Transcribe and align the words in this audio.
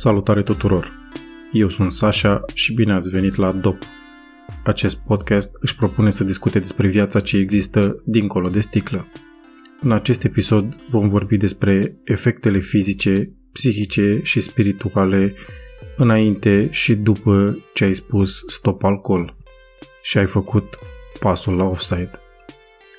Salutare 0.00 0.42
tuturor! 0.42 0.92
Eu 1.52 1.68
sunt 1.68 1.92
Sasha 1.92 2.44
și 2.54 2.74
bine 2.74 2.92
ați 2.92 3.10
venit 3.10 3.34
la 3.34 3.52
DOP. 3.52 3.82
Acest 4.64 4.96
podcast 4.96 5.50
își 5.60 5.76
propune 5.76 6.10
să 6.10 6.24
discute 6.24 6.58
despre 6.58 6.88
viața 6.88 7.20
ce 7.20 7.36
există 7.36 8.02
dincolo 8.04 8.48
de 8.48 8.60
sticlă. 8.60 9.06
În 9.80 9.92
acest 9.92 10.24
episod 10.24 10.76
vom 10.88 11.08
vorbi 11.08 11.36
despre 11.36 11.96
efectele 12.04 12.58
fizice, 12.58 13.32
psihice 13.52 14.20
și 14.22 14.40
spirituale 14.40 15.34
înainte 15.96 16.68
și 16.70 16.94
după 16.94 17.58
ce 17.74 17.84
ai 17.84 17.94
spus 17.94 18.44
stop 18.46 18.84
alcool 18.84 19.36
și 20.02 20.18
ai 20.18 20.26
făcut 20.26 20.78
pasul 21.18 21.56
la 21.56 21.64
offside. 21.64 22.10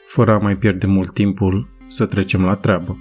Fără 0.06 0.32
a 0.32 0.38
mai 0.38 0.58
pierde 0.58 0.88
mult 0.88 1.14
timpul, 1.14 1.70
să 1.88 2.06
trecem 2.06 2.46
la 2.46 2.56
treabă. 2.56 2.98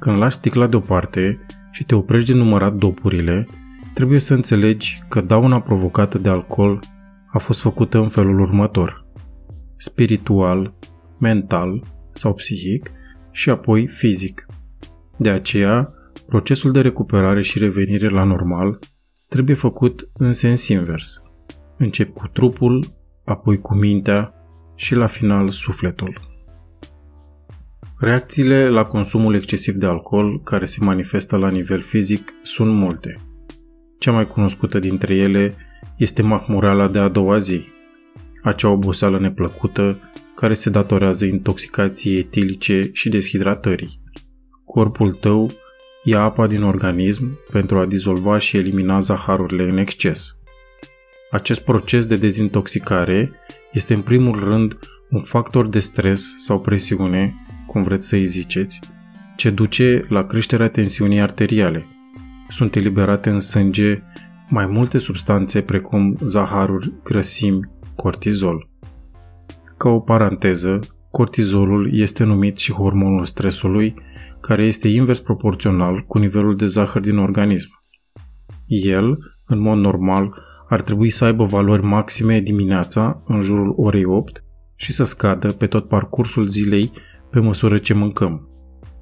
Când 0.00 0.18
lași 0.18 0.36
sticla 0.36 0.66
deoparte 0.66 1.46
și 1.74 1.84
te 1.84 1.94
oprești 1.94 2.30
de 2.32 2.36
numărat 2.38 2.74
dopurile, 2.74 3.46
trebuie 3.94 4.18
să 4.18 4.34
înțelegi 4.34 5.02
că 5.08 5.20
dauna 5.20 5.60
provocată 5.60 6.18
de 6.18 6.28
alcool 6.28 6.80
a 7.32 7.38
fost 7.38 7.60
făcută 7.60 7.98
în 7.98 8.08
felul 8.08 8.40
următor. 8.40 9.06
Spiritual, 9.76 10.74
mental 11.18 11.84
sau 12.10 12.34
psihic 12.34 12.90
și 13.30 13.50
apoi 13.50 13.88
fizic. 13.88 14.46
De 15.16 15.30
aceea, 15.30 15.92
procesul 16.26 16.72
de 16.72 16.80
recuperare 16.80 17.42
și 17.42 17.58
revenire 17.58 18.08
la 18.08 18.24
normal 18.24 18.78
trebuie 19.28 19.56
făcut 19.56 20.10
în 20.12 20.32
sens 20.32 20.68
invers. 20.68 21.22
Încep 21.78 22.14
cu 22.14 22.28
trupul, 22.32 22.84
apoi 23.24 23.60
cu 23.60 23.74
mintea 23.74 24.34
și 24.74 24.94
la 24.94 25.06
final 25.06 25.48
sufletul. 25.48 26.33
Reacțiile 27.98 28.68
la 28.68 28.84
consumul 28.84 29.34
excesiv 29.34 29.74
de 29.74 29.86
alcool 29.86 30.40
care 30.42 30.64
se 30.64 30.78
manifestă 30.84 31.36
la 31.36 31.50
nivel 31.50 31.80
fizic 31.80 32.34
sunt 32.42 32.74
multe. 32.74 33.16
Cea 33.98 34.12
mai 34.12 34.26
cunoscută 34.26 34.78
dintre 34.78 35.14
ele 35.14 35.54
este 35.96 36.22
mahmureala 36.22 36.88
de 36.88 36.98
a 36.98 37.08
doua 37.08 37.38
zi, 37.38 37.64
acea 38.42 38.68
oboseală 38.68 39.18
neplăcută 39.18 39.98
care 40.34 40.54
se 40.54 40.70
datorează 40.70 41.24
intoxicației 41.24 42.18
etilice 42.18 42.90
și 42.92 43.08
deshidratării. 43.08 44.00
Corpul 44.64 45.12
tău 45.12 45.50
ia 46.04 46.20
apa 46.20 46.46
din 46.46 46.62
organism 46.62 47.38
pentru 47.52 47.78
a 47.78 47.86
dizolva 47.86 48.38
și 48.38 48.56
elimina 48.56 49.00
zaharurile 49.00 49.62
în 49.62 49.76
exces. 49.76 50.38
Acest 51.30 51.64
proces 51.64 52.06
de 52.06 52.16
dezintoxicare 52.16 53.32
este 53.72 53.94
în 53.94 54.02
primul 54.02 54.38
rând 54.38 54.78
un 55.10 55.22
factor 55.22 55.68
de 55.68 55.78
stres 55.78 56.34
sau 56.38 56.60
presiune 56.60 57.34
cum 57.74 57.82
vreți 57.82 58.08
să-i 58.08 58.24
ziceți, 58.24 58.80
ce 59.36 59.50
duce 59.50 60.06
la 60.08 60.26
creșterea 60.26 60.68
tensiunii 60.68 61.20
arteriale. 61.20 61.84
Sunt 62.48 62.74
eliberate 62.74 63.30
în 63.30 63.40
sânge 63.40 64.02
mai 64.48 64.66
multe 64.66 64.98
substanțe 64.98 65.60
precum 65.60 66.16
zaharuri, 66.24 66.92
grăsimi, 67.04 67.70
cortizol. 67.96 68.68
Ca 69.76 69.88
o 69.88 70.00
paranteză, 70.00 70.78
cortizolul 71.10 71.90
este 71.92 72.24
numit 72.24 72.58
și 72.58 72.72
hormonul 72.72 73.24
stresului, 73.24 73.94
care 74.40 74.64
este 74.64 74.88
invers 74.88 75.20
proporțional 75.20 76.04
cu 76.06 76.18
nivelul 76.18 76.56
de 76.56 76.66
zahăr 76.66 77.00
din 77.00 77.16
organism. 77.16 77.68
El, 78.66 79.18
în 79.46 79.58
mod 79.60 79.78
normal, 79.78 80.34
ar 80.68 80.82
trebui 80.82 81.10
să 81.10 81.24
aibă 81.24 81.44
valori 81.44 81.82
maxime 81.82 82.40
dimineața, 82.40 83.22
în 83.26 83.40
jurul 83.40 83.74
orei 83.76 84.04
8, 84.04 84.44
și 84.74 84.92
să 84.92 85.04
scadă 85.04 85.48
pe 85.48 85.66
tot 85.66 85.88
parcursul 85.88 86.46
zilei 86.46 86.90
pe 87.34 87.40
măsură 87.40 87.78
ce 87.78 87.94
mâncăm. 87.94 88.48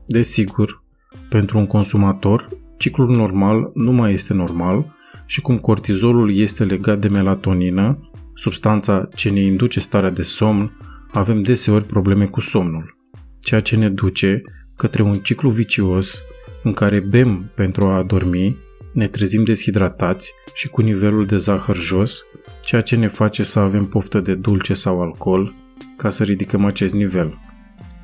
Desigur, 0.07 0.83
pentru 1.29 1.59
un 1.59 1.67
consumator, 1.67 2.49
ciclul 2.79 3.17
normal 3.17 3.71
nu 3.75 3.93
mai 3.93 4.13
este 4.13 4.35
normal 4.35 4.97
și 5.27 5.41
cum 5.41 5.59
cortizolul 5.59 6.35
este 6.35 6.65
legat 6.65 6.99
de 6.99 7.09
melatonină, 7.09 8.11
substanța 8.35 9.09
ce 9.15 9.31
ne 9.31 9.41
induce 9.41 9.81
starea 9.81 10.11
de 10.11 10.23
somn, 10.23 10.73
avem 11.11 11.43
deseori 11.43 11.85
probleme 11.85 12.27
cu 12.27 12.41
somnul, 12.41 12.97
ceea 13.41 13.61
ce 13.61 13.77
ne 13.77 13.89
duce 13.89 14.43
către 14.77 15.03
un 15.03 15.15
ciclu 15.15 15.51
vicios 15.51 16.23
în 16.63 16.73
care 16.73 17.01
bem 17.01 17.51
pentru 17.55 17.85
a 17.85 17.97
adormi, 17.97 18.57
ne 18.93 19.09
trezim 19.09 19.45
deshidratați 19.45 20.33
și 20.55 20.69
cu 20.69 20.83
nivelul 20.83 21.27
de 21.27 21.37
zahăr 21.37 21.77
jos, 21.77 22.25
ceea 22.63 22.81
ce 22.81 22.97
ne 22.97 23.09
face 23.09 23.43
să 23.43 23.59
avem 23.59 23.87
poftă 23.87 24.21
de 24.21 24.35
dulce 24.35 24.75
sau 24.75 25.03
alcool 25.03 25.55
ca 25.97 26.09
să 26.09 26.25
ridicăm 26.25 26.65
acest 26.65 26.95
nivel 26.95 27.39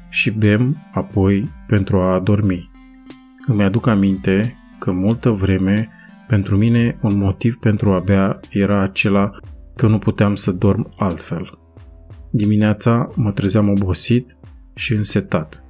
și 0.09 0.31
bem 0.31 0.77
apoi 0.93 1.51
pentru 1.67 2.01
a 2.01 2.15
adormi. 2.15 2.71
Îmi 3.47 3.63
aduc 3.63 3.87
aminte 3.87 4.57
că 4.79 4.91
multă 4.91 5.31
vreme 5.31 5.89
pentru 6.29 6.57
mine 6.57 6.99
un 7.03 7.19
motiv 7.19 7.57
pentru 7.57 7.93
a 7.93 7.99
bea 7.99 8.41
era 8.51 8.83
acela 8.83 9.31
că 9.77 9.87
nu 9.87 9.99
puteam 9.99 10.35
să 10.35 10.53
dorm 10.53 10.95
altfel. 10.97 11.59
Dimineața 12.31 13.11
mă 13.15 13.33
trezeam 13.33 13.69
obosit 13.69 14.37
și 14.75 14.93
însetat. 14.95 15.65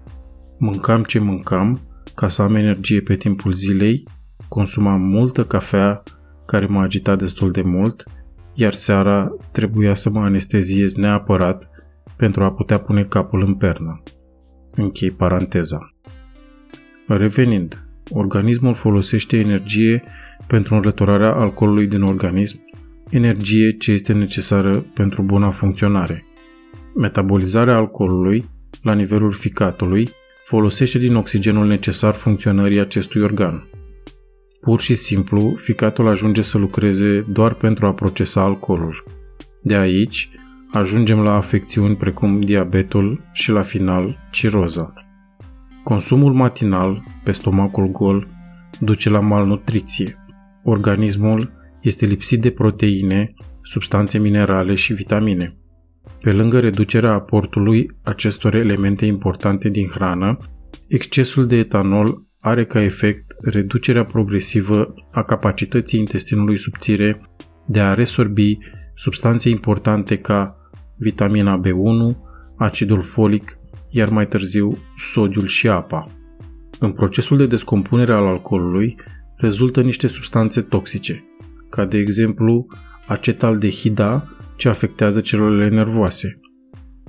Mâncam 0.59 1.03
ce 1.03 1.19
mâncam 1.19 1.81
ca 2.15 2.29
să 2.29 2.43
am 2.43 2.55
energie 2.55 3.01
pe 3.01 3.15
timpul 3.15 3.53
zilei, 3.53 4.03
consumam 4.49 5.01
multă 5.01 5.45
cafea 5.45 6.03
care 6.47 6.67
mă 6.67 6.81
agita 6.81 7.17
destul 7.17 7.51
de 7.51 7.63
mult, 7.63 8.05
iar 8.55 8.73
seara 8.73 9.37
trebuia 9.53 9.95
să 9.95 10.11
mă 10.11 10.21
anesteziez 10.21 10.95
neapărat 10.95 11.71
pentru 12.17 12.45
a 12.45 12.53
putea 12.53 12.79
pune 12.79 13.05
capul 13.05 13.43
în 13.43 13.55
pernă. 13.55 14.03
Închei 14.81 15.11
paranteza. 15.11 15.95
Revenind, 17.07 17.85
organismul 18.11 18.75
folosește 18.75 19.37
energie 19.37 20.03
pentru 20.47 20.75
înlăturarea 20.75 21.33
alcoolului 21.33 21.87
din 21.87 22.03
organism, 22.03 22.61
energie 23.11 23.77
ce 23.77 23.93
este 23.93 24.13
necesară 24.13 24.85
pentru 24.95 25.23
buna 25.23 25.51
funcționare. 25.51 26.25
Metabolizarea 26.95 27.77
alcoolului, 27.77 28.45
la 28.83 28.95
nivelul 28.95 29.33
ficatului, 29.33 30.09
folosește 30.45 30.99
din 30.99 31.15
oxigenul 31.15 31.67
necesar 31.67 32.15
funcționării 32.15 32.81
acestui 32.81 33.21
organ. 33.21 33.67
Pur 34.61 34.81
și 34.81 34.95
simplu, 34.95 35.55
ficatul 35.57 36.09
ajunge 36.09 36.43
să 36.43 36.59
lucreze 36.59 37.21
doar 37.29 37.55
pentru 37.55 37.87
a 37.87 37.93
procesa 37.93 38.41
alcoolul. 38.41 39.05
De 39.63 39.77
aici, 39.77 40.31
ajungem 40.73 41.21
la 41.21 41.35
afecțiuni 41.35 41.97
precum 41.97 42.41
diabetul 42.41 43.23
și 43.33 43.51
la 43.51 43.63
final 43.63 44.29
ciroza. 44.31 44.93
Consumul 45.85 46.33
matinal 46.33 47.03
pe 47.25 47.33
stomacul 47.33 47.87
gol 47.87 48.29
duce 48.81 49.11
la 49.11 49.21
malnutriție. 49.21 50.17
Organismul 50.63 51.53
este 51.81 52.07
lipsit 52.07 52.41
de 52.41 52.51
proteine, 52.51 53.35
substanțe 53.63 54.19
minerale 54.19 54.75
și 54.75 54.93
vitamine. 54.93 55.57
Pe 56.21 56.33
lângă 56.33 56.61
reducerea 56.61 57.13
aportului 57.13 57.91
acestor 58.05 58.55
elemente 58.55 59.07
importante 59.07 59.69
din 59.69 59.87
hrană, 59.87 60.39
excesul 60.89 61.47
de 61.47 61.57
etanol 61.57 62.27
are 62.41 62.65
ca 62.65 62.83
efect 62.83 63.25
reducerea 63.41 64.05
progresivă 64.05 64.95
a 65.13 65.23
capacității 65.23 65.99
intestinului 65.99 66.59
subțire 66.59 67.21
de 67.69 67.81
a 67.81 67.95
resorbi 67.95 68.59
substanțe 68.95 69.49
importante 69.49 70.17
ca 70.17 70.55
vitamina 70.97 71.61
B1, 71.61 72.17
acidul 72.57 73.03
folic, 73.03 73.59
iar 73.91 74.09
mai 74.09 74.27
târziu 74.27 74.79
sodiul 74.97 75.47
și 75.47 75.69
apa. 75.69 76.07
În 76.79 76.93
procesul 76.93 77.37
de 77.37 77.47
descompunere 77.47 78.13
al 78.13 78.27
alcoolului 78.27 78.97
rezultă 79.37 79.81
niște 79.81 80.07
substanțe 80.07 80.61
toxice, 80.61 81.25
ca 81.71 81.85
de 81.85 81.99
exemplu 81.99 82.67
acetaldehida, 83.07 84.29
ce 84.57 84.69
afectează 84.69 85.21
celulele 85.21 85.69
nervoase. 85.69 86.41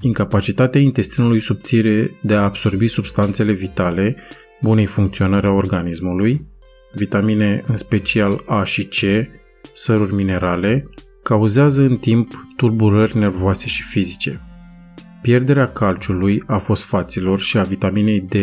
Incapacitatea 0.01 0.81
intestinului 0.81 1.39
subțire 1.39 2.11
de 2.21 2.35
a 2.35 2.43
absorbi 2.43 2.87
substanțele 2.87 3.51
vitale 3.51 4.15
bunei 4.61 4.85
funcționări 4.85 5.45
a 5.45 5.49
organismului, 5.49 6.47
vitamine 6.93 7.63
în 7.67 7.77
special 7.77 8.43
A 8.45 8.63
și 8.63 8.85
C, 8.85 8.95
săruri 9.73 10.13
minerale, 10.13 10.89
cauzează 11.23 11.81
în 11.81 11.95
timp 11.95 12.45
tulburări 12.55 13.17
nervoase 13.17 13.67
și 13.67 13.83
fizice. 13.83 14.41
Pierderea 15.21 15.67
calciului, 15.67 16.43
a 16.47 16.57
fosfaților 16.57 17.39
și 17.39 17.57
a 17.57 17.63
vitaminei 17.63 18.21
D, 18.21 18.33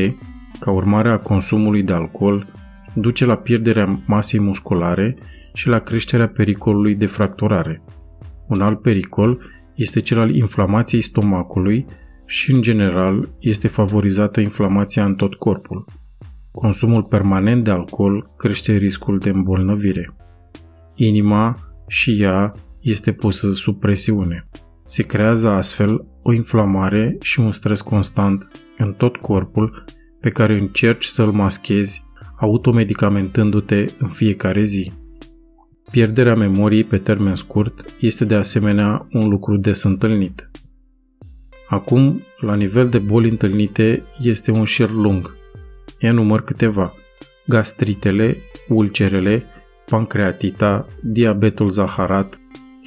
ca 0.61 0.71
urmare 0.71 1.11
a 1.11 1.19
consumului 1.19 1.83
de 1.83 1.93
alcool, 1.93 2.53
duce 2.95 3.25
la 3.25 3.37
pierderea 3.37 3.99
masei 4.07 4.41
musculare 4.41 5.17
și 5.55 5.69
la 5.69 5.79
creșterea 5.79 6.29
pericolului 6.29 6.95
de 6.95 7.07
fracturare. 7.07 7.83
Un 8.49 8.61
alt 8.61 8.81
pericol 8.81 9.41
este 9.75 10.01
cel 10.01 10.19
al 10.21 10.35
inflamației 10.35 11.03
stomacului 11.03 11.85
și, 12.27 12.53
în 12.53 12.63
general, 12.63 13.29
este 13.39 13.69
favorizată 13.69 14.41
inflamația 14.41 15.05
în 15.05 15.15
tot 15.15 15.35
corpul. 15.35 15.85
Consumul 16.51 17.03
permanent 17.03 17.65
de 17.65 17.71
alcool 17.71 18.35
crește 18.37 18.77
riscul 18.77 19.19
de 19.19 19.29
îmbolnăvire. 19.29 20.15
Inima 20.97 21.59
și 21.87 22.23
ea 22.23 22.53
este 22.81 23.13
pusă 23.13 23.53
sub 23.53 23.81
presiune. 23.81 24.49
Se 24.85 25.03
creează 25.03 25.49
astfel 25.49 26.07
o 26.23 26.33
inflamare 26.33 27.17
și 27.21 27.41
un 27.41 27.53
stres 27.53 27.81
constant 27.81 28.49
în 28.79 28.93
tot 28.93 29.17
corpul 29.17 29.85
pe 30.21 30.29
care 30.29 30.59
încerci 30.59 31.05
să-l 31.05 31.31
maschezi 31.31 32.05
automedicamentându-te 32.41 33.85
în 33.99 34.09
fiecare 34.09 34.65
zi. 34.65 34.93
Pierderea 35.91 36.35
memoriei 36.35 36.85
pe 36.85 36.99
termen 36.99 37.35
scurt 37.35 37.95
este 38.01 38.25
de 38.25 38.35
asemenea 38.35 39.09
un 39.13 39.29
lucru 39.29 39.57
des 39.57 39.83
întâlnit. 39.83 40.51
Acum, 41.69 42.21
la 42.41 42.55
nivel 42.55 42.89
de 42.89 42.99
boli 42.99 43.29
întâlnite, 43.29 44.03
este 44.21 44.51
un 44.51 44.65
șir 44.65 44.91
lung. 44.91 45.37
Ia 46.01 46.13
număr 46.13 46.45
câteva. 46.45 46.93
Gastritele, 47.47 48.37
ulcerele, 48.69 49.45
pancreatita, 49.87 50.87
diabetul 51.03 51.69
zaharat, 51.69 52.41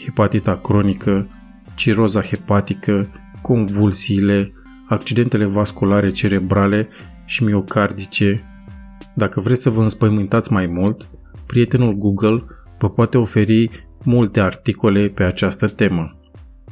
hepatita 0.04 0.58
cronică, 0.58 1.28
ciroza 1.76 2.22
hepatică, 2.22 3.08
convulsiile, 3.42 4.54
accidentele 4.88 5.46
vasculare 5.46 6.12
cerebrale 6.12 6.88
și 7.26 7.44
miocardice. 7.44 8.44
Dacă 9.14 9.40
vreți 9.40 9.62
să 9.62 9.70
vă 9.70 9.82
înspăimântați 9.82 10.52
mai 10.52 10.66
mult, 10.66 11.10
prietenul 11.46 11.94
Google 11.94 12.44
vă 12.80 12.90
poate 12.90 13.18
oferi 13.18 13.70
multe 14.04 14.40
articole 14.40 15.08
pe 15.08 15.24
această 15.24 15.68
temă. 15.68 16.20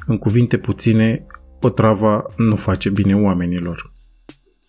În 0.05 0.17
cuvinte 0.17 0.57
puține, 0.57 1.25
Potrava 1.59 2.25
nu 2.35 2.55
face 2.55 2.89
bine 2.89 3.15
oamenilor. 3.15 3.91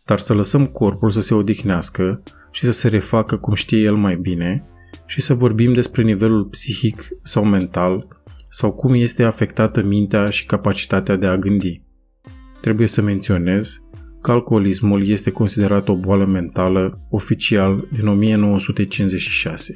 Dar 0.04 0.18
să 0.18 0.34
lăsăm 0.34 0.66
corpul 0.66 1.10
să 1.10 1.20
se 1.20 1.34
odihnească 1.34 2.22
și 2.50 2.64
să 2.64 2.72
se 2.72 2.88
refacă 2.88 3.36
cum 3.36 3.54
știe 3.54 3.78
el 3.78 3.94
mai 3.94 4.16
bine 4.16 4.64
și 5.08 5.20
să 5.20 5.34
vorbim 5.34 5.72
despre 5.72 6.02
nivelul 6.02 6.44
psihic 6.44 7.08
sau 7.22 7.44
mental 7.44 8.08
sau 8.48 8.72
cum 8.72 8.92
este 8.94 9.22
afectată 9.22 9.82
mintea 9.82 10.24
și 10.24 10.46
capacitatea 10.46 11.16
de 11.16 11.26
a 11.26 11.36
gândi. 11.36 11.82
Trebuie 12.60 12.86
să 12.86 13.02
menționez 13.02 13.82
că 14.22 14.32
alcoolismul 14.32 15.06
este 15.06 15.30
considerat 15.30 15.88
o 15.88 15.96
boală 15.96 16.24
mentală 16.24 17.06
oficial 17.10 17.88
din 17.92 18.08
1956. 18.08 19.74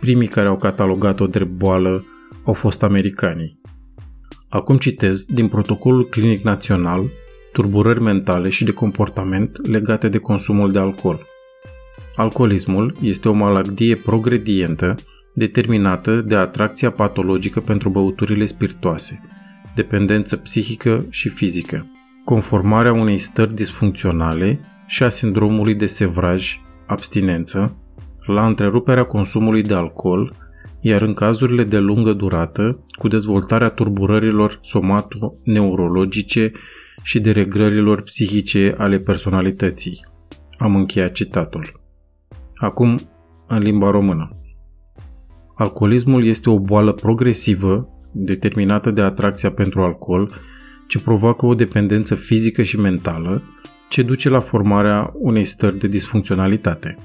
Primii 0.00 0.28
care 0.28 0.48
au 0.48 0.56
catalogat-o 0.56 1.26
drept 1.26 1.50
boală 1.50 2.04
au 2.44 2.52
fost 2.52 2.82
americanii. 2.82 3.60
Acum 4.48 4.78
citez 4.78 5.24
din 5.24 5.48
protocolul 5.48 6.04
clinic 6.08 6.42
național 6.42 7.10
turburări 7.52 8.00
mentale 8.00 8.48
și 8.48 8.64
de 8.64 8.72
comportament 8.72 9.66
legate 9.66 10.08
de 10.08 10.18
consumul 10.18 10.72
de 10.72 10.78
alcool. 10.78 11.26
Alcoolismul 12.16 12.96
este 13.00 13.28
o 13.28 13.32
maladie 13.32 13.94
progredientă 13.94 14.94
determinată 15.34 16.20
de 16.20 16.36
atracția 16.36 16.90
patologică 16.90 17.60
pentru 17.60 17.88
băuturile 17.88 18.44
spiritoase, 18.44 19.20
dependență 19.74 20.36
psihică 20.36 21.04
și 21.10 21.28
fizică, 21.28 21.86
conformarea 22.24 22.92
unei 22.92 23.18
stări 23.18 23.54
disfuncționale 23.54 24.60
și 24.86 25.02
a 25.02 25.08
sindromului 25.08 25.74
de 25.74 25.86
sevraj, 25.86 26.60
abstinență, 26.86 27.76
la 28.26 28.46
întreruperea 28.46 29.04
consumului 29.04 29.62
de 29.62 29.74
alcool 29.74 30.46
iar 30.80 31.02
în 31.02 31.14
cazurile 31.14 31.64
de 31.64 31.78
lungă 31.78 32.12
durată, 32.12 32.84
cu 32.98 33.08
dezvoltarea 33.08 33.68
turburărilor 33.68 34.58
somato-neurologice 34.62 36.52
și 37.02 37.20
de 37.20 37.30
regrărilor 37.30 38.02
psihice 38.02 38.74
ale 38.78 38.98
personalității. 38.98 40.04
Am 40.58 40.76
încheiat 40.76 41.12
citatul. 41.12 41.85
Acum, 42.56 42.98
în 43.46 43.58
limba 43.58 43.90
română. 43.90 44.30
Alcoolismul 45.54 46.26
este 46.26 46.50
o 46.50 46.58
boală 46.58 46.92
progresivă, 46.92 47.88
determinată 48.12 48.90
de 48.90 49.00
atracția 49.00 49.50
pentru 49.50 49.82
alcool, 49.82 50.32
ce 50.86 51.00
provoacă 51.00 51.46
o 51.46 51.54
dependență 51.54 52.14
fizică 52.14 52.62
și 52.62 52.80
mentală, 52.80 53.42
ce 53.88 54.02
duce 54.02 54.28
la 54.28 54.40
formarea 54.40 55.12
unei 55.14 55.44
stări 55.44 55.78
de 55.78 55.86
disfuncționalitate, 55.86 56.96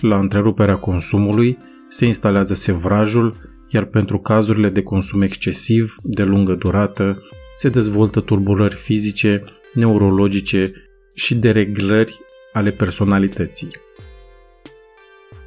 la 0.00 0.18
întreruperea 0.18 0.76
consumului 0.76 1.58
se 1.88 2.06
instalează 2.06 2.54
sevrajul, 2.54 3.34
iar 3.68 3.84
pentru 3.84 4.18
cazurile 4.18 4.68
de 4.68 4.82
consum 4.82 5.22
excesiv, 5.22 5.96
de 6.02 6.22
lungă 6.22 6.54
durată, 6.54 7.22
se 7.56 7.68
dezvoltă 7.68 8.20
tulburări 8.20 8.74
fizice, 8.74 9.44
neurologice 9.74 10.72
și 11.14 11.34
dereglări 11.34 12.18
ale 12.52 12.70
personalității. 12.70 13.70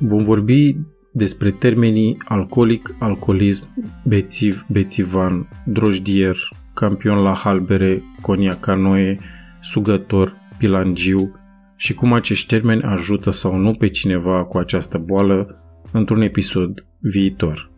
Vom 0.05 0.23
vorbi 0.23 0.77
despre 1.11 1.51
termenii 1.51 2.17
alcoolic, 2.25 2.95
alcoolism, 2.99 3.67
bețiv, 4.05 4.65
bețivan, 4.69 5.49
drojdier, 5.65 6.37
campion 6.73 7.17
la 7.17 7.33
halbere, 7.33 8.03
conia 8.21 8.55
canoe, 8.59 9.17
sugător, 9.61 10.35
pilangiu 10.57 11.39
și 11.75 11.93
cum 11.93 12.13
acești 12.13 12.47
termeni 12.47 12.81
ajută 12.81 13.29
sau 13.29 13.55
nu 13.55 13.73
pe 13.73 13.89
cineva 13.89 14.45
cu 14.45 14.57
această 14.57 14.97
boală 14.97 15.57
într-un 15.91 16.21
episod 16.21 16.85
viitor. 16.99 17.71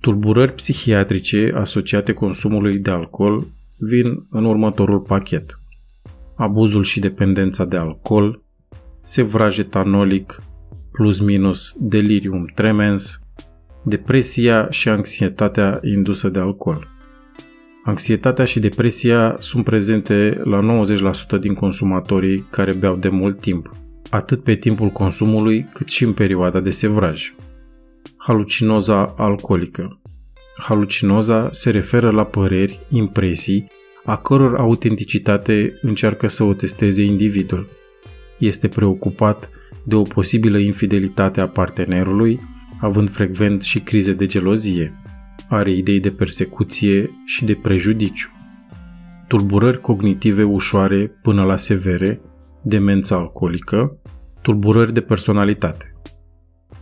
Tulburări 0.00 0.54
psihiatrice 0.54 1.52
asociate 1.56 2.12
consumului 2.12 2.78
de 2.78 2.90
alcool 2.90 3.46
vin 3.78 4.26
în 4.30 4.44
următorul 4.44 5.00
pachet. 5.00 5.58
Abuzul 6.36 6.82
și 6.82 7.00
dependența 7.00 7.64
de 7.64 7.76
alcool, 7.76 8.42
sevraj 9.00 9.58
etanolic, 9.58 10.42
plus 10.92 11.20
minus 11.20 11.74
delirium 11.78 12.44
tremens, 12.54 13.20
depresia 13.84 14.70
și 14.70 14.88
anxietatea 14.88 15.80
indusă 15.82 16.28
de 16.28 16.38
alcool. 16.38 16.88
Anxietatea 17.84 18.44
și 18.44 18.60
depresia 18.60 19.36
sunt 19.38 19.64
prezente 19.64 20.40
la 20.44 20.84
90% 21.36 21.40
din 21.40 21.54
consumatorii 21.54 22.46
care 22.50 22.72
beau 22.74 22.96
de 22.96 23.08
mult 23.08 23.40
timp 23.40 23.70
atât 24.10 24.42
pe 24.42 24.54
timpul 24.54 24.88
consumului 24.88 25.68
cât 25.72 25.88
și 25.88 26.04
în 26.04 26.12
perioada 26.12 26.60
de 26.60 26.70
sevraj. 26.70 27.34
Halucinoza 28.16 29.14
alcoolică 29.16 30.00
Halucinoza 30.60 31.48
se 31.50 31.70
referă 31.70 32.10
la 32.10 32.24
păreri, 32.24 32.78
impresii, 32.90 33.66
a 34.04 34.16
căror 34.16 34.56
autenticitate 34.56 35.78
încearcă 35.82 36.28
să 36.28 36.44
o 36.44 36.52
testeze 36.52 37.02
individul. 37.02 37.68
Este 38.40 38.68
preocupat 38.68 39.50
de 39.84 39.94
o 39.94 40.02
posibilă 40.02 40.58
infidelitate 40.58 41.40
a 41.40 41.48
partenerului, 41.48 42.40
având 42.80 43.10
frecvent 43.10 43.62
și 43.62 43.80
crize 43.80 44.12
de 44.12 44.26
gelozie. 44.26 44.94
Are 45.48 45.72
idei 45.72 46.00
de 46.00 46.10
persecuție 46.10 47.10
și 47.24 47.44
de 47.44 47.54
prejudiciu. 47.62 48.28
Tulburări 49.28 49.80
cognitive 49.80 50.42
ușoare 50.42 51.06
până 51.22 51.44
la 51.44 51.56
severe, 51.56 52.20
demență 52.62 53.14
alcoolică, 53.14 53.98
tulburări 54.42 54.92
de 54.92 55.00
personalitate. 55.00 55.94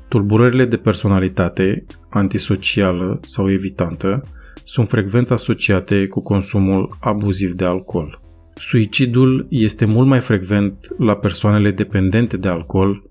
Tulburările 0.09 0.65
de 0.65 0.77
personalitate, 0.77 1.87
antisocială 2.11 3.21
sau 3.23 3.51
evitantă, 3.51 4.23
sunt 4.65 4.89
frecvent 4.89 5.31
asociate 5.31 6.07
cu 6.07 6.21
consumul 6.21 6.97
abuziv 7.01 7.53
de 7.53 7.65
alcool. 7.65 8.28
Suicidul 8.59 9.47
este 9.51 9.85
mult 9.85 10.07
mai 10.07 10.21
frecvent 10.21 10.89
la 10.99 11.17
persoanele 11.17 11.71
dependente 11.71 12.37
de 12.37 12.49
alcool 12.49 13.11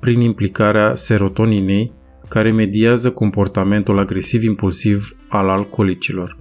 prin 0.00 0.20
implicarea 0.20 0.94
serotoninei 0.94 1.92
care 2.28 2.52
mediază 2.52 3.10
comportamentul 3.10 3.98
agresiv-impulsiv 3.98 5.16
al 5.28 5.48
alcoolicilor. 5.48 6.38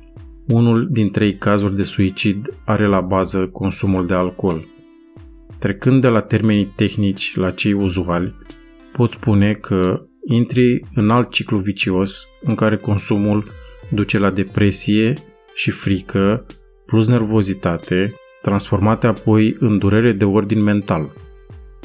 Unul 0.47 0.87
din 0.91 1.11
trei 1.11 1.35
cazuri 1.37 1.75
de 1.75 1.83
suicid 1.83 2.53
are 2.65 2.87
la 2.87 3.01
bază 3.01 3.47
consumul 3.47 4.07
de 4.07 4.13
alcool. 4.13 4.67
Trecând 5.59 6.01
de 6.01 6.07
la 6.07 6.21
termenii 6.21 6.73
tehnici 6.75 7.35
la 7.35 7.51
cei 7.51 7.73
uzuali, 7.73 8.35
pot 8.91 9.09
spune 9.09 9.53
că 9.53 10.01
intri 10.27 10.81
în 10.95 11.09
alt 11.09 11.31
ciclu 11.31 11.57
vicios 11.57 12.27
în 12.41 12.55
care 12.55 12.75
consumul 12.75 13.45
duce 13.89 14.17
la 14.17 14.31
depresie 14.31 15.13
și 15.53 15.71
frică 15.71 16.45
plus 16.85 17.07
nervozitate, 17.07 18.13
transformate 18.41 19.07
apoi 19.07 19.55
în 19.59 19.77
durere 19.77 20.11
de 20.11 20.25
ordin 20.25 20.63
mental. 20.63 21.09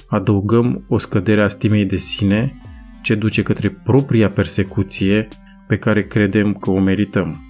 Adăugăm 0.09 0.85
o 0.89 0.99
scădere 0.99 1.43
a 1.43 1.49
stimei 1.49 1.85
de 1.85 1.97
sine 1.97 2.61
ce 3.03 3.15
duce 3.15 3.43
către 3.43 3.71
propria 3.85 4.31
persecuție 4.31 5.29
pe 5.69 5.77
care 5.77 6.07
credem 6.07 6.55
că 6.55 6.71
o 6.71 6.79
merităm. 6.79 7.41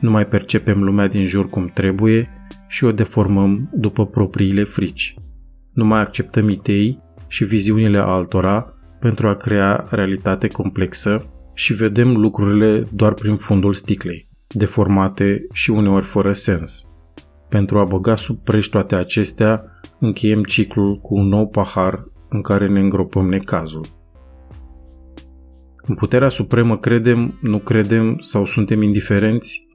Nu 0.00 0.10
mai 0.10 0.26
percepem 0.26 0.82
lumea 0.82 1.06
din 1.06 1.26
jur 1.26 1.48
cum 1.48 1.70
trebuie 1.74 2.28
și 2.68 2.84
o 2.84 2.92
deformăm 2.92 3.70
după 3.72 4.06
propriile 4.06 4.64
frici 4.64 5.14
nu 5.72 5.84
mai 5.84 6.00
acceptăm 6.00 6.48
idei 6.48 7.02
și 7.28 7.44
viziunile 7.44 7.98
altora 7.98 8.74
pentru 9.00 9.28
a 9.28 9.34
crea 9.34 9.86
realitate 9.90 10.48
complexă 10.48 11.26
și 11.54 11.74
vedem 11.74 12.16
lucrurile 12.16 12.86
doar 12.92 13.12
prin 13.12 13.36
fundul 13.36 13.72
sticlei, 13.72 14.28
deformate 14.48 15.46
și 15.52 15.70
uneori 15.70 16.04
fără 16.04 16.32
sens. 16.32 16.86
Pentru 17.52 17.78
a 17.78 17.84
băga 17.84 18.16
sub 18.16 18.38
preș 18.44 18.66
toate 18.66 18.94
acestea, 18.94 19.64
încheiem 19.98 20.42
ciclul 20.42 20.98
cu 21.00 21.14
un 21.14 21.28
nou 21.28 21.48
pahar 21.48 22.04
în 22.28 22.40
care 22.40 22.68
ne 22.68 22.80
îngropăm 22.80 23.28
necazul. 23.28 23.86
În 25.76 25.94
puterea 25.94 26.28
supremă 26.28 26.78
credem, 26.78 27.38
nu 27.40 27.58
credem 27.58 28.18
sau 28.20 28.44
suntem 28.44 28.82
indiferenți? 28.82 29.66